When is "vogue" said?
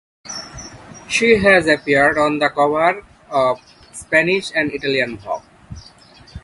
5.19-5.43